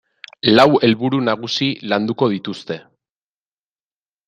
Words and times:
Lau 0.53 0.63
helburu 0.87 1.19
nagusi 1.27 1.67
landuko 1.93 2.31
dituzte. 2.33 2.81